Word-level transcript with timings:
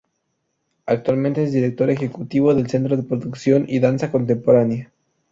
Actualmente 0.87 1.43
es 1.43 1.53
Director 1.53 1.91
Ejecutivo 1.91 2.55
del 2.55 2.67
Centro 2.71 2.97
de 2.97 3.03
Producción 3.03 3.65
y 3.67 3.77
Danza 3.77 4.09
Contemporánea. 4.11 4.91